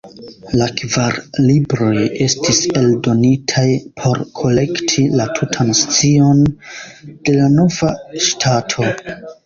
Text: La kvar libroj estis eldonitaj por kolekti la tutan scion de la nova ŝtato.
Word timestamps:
La 0.59 0.67
kvar 0.77 1.17
libroj 1.49 2.05
estis 2.29 2.63
eldonitaj 2.81 3.67
por 4.01 4.25
kolekti 4.41 5.07
la 5.23 5.31
tutan 5.39 5.73
scion 5.85 6.45
de 7.13 7.41
la 7.41 7.55
nova 7.61 7.97
ŝtato. 8.31 8.95